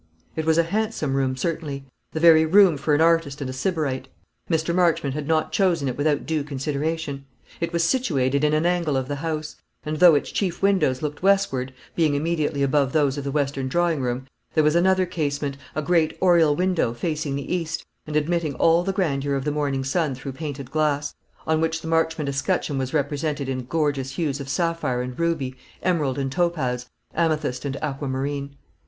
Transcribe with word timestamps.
It 0.35 0.45
was 0.47 0.57
a 0.57 0.63
handsome 0.63 1.13
room, 1.13 1.37
certainly 1.37 1.85
the 2.11 2.19
very 2.19 2.43
room 2.43 2.75
for 2.75 2.95
an 2.95 3.01
artist 3.01 3.39
and 3.39 3.47
a 3.47 3.53
sybarite. 3.53 4.07
Mr. 4.49 4.73
Marchmont 4.73 5.13
had 5.13 5.27
not 5.27 5.51
chosen 5.51 5.87
it 5.87 5.95
without 5.95 6.25
due 6.25 6.43
consideration. 6.43 7.25
It 7.59 7.71
was 7.71 7.83
situated 7.83 8.43
in 8.43 8.55
an 8.55 8.65
angle 8.65 8.97
of 8.97 9.07
the 9.07 9.17
house; 9.17 9.57
and 9.85 9.97
though 9.99 10.15
its 10.15 10.31
chief 10.31 10.59
windows 10.63 11.03
looked 11.03 11.21
westward, 11.21 11.71
being 11.95 12.15
immediately 12.15 12.63
above 12.63 12.93
those 12.93 13.15
of 13.19 13.23
the 13.23 13.29
western 13.31 13.67
drawing 13.67 14.01
room, 14.01 14.25
there 14.55 14.63
was 14.63 14.75
another 14.75 15.05
casement, 15.05 15.55
a 15.75 15.83
great 15.83 16.17
oriel 16.19 16.55
window, 16.55 16.95
facing 16.95 17.35
the 17.35 17.53
east, 17.53 17.85
and 18.07 18.15
admitting 18.15 18.55
all 18.55 18.83
the 18.83 18.93
grandeur 18.93 19.35
of 19.35 19.43
the 19.45 19.51
morning 19.51 19.83
sun 19.83 20.15
through 20.15 20.31
painted 20.33 20.71
glass, 20.71 21.13
on 21.45 21.61
which 21.61 21.79
the 21.83 21.87
Marchmont 21.87 22.27
escutcheon 22.27 22.79
was 22.79 22.91
represented 22.91 23.47
in 23.47 23.65
gorgeous 23.65 24.13
hues 24.13 24.39
of 24.39 24.49
sapphire 24.49 25.03
and 25.03 25.19
ruby, 25.19 25.55
emerald 25.83 26.17
and 26.17 26.31
topaz, 26.31 26.87
amethyst 27.13 27.65
and 27.65 27.77
aqua 27.83 28.07
marine. 28.07 28.55